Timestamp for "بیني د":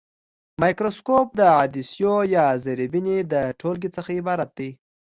2.93-3.35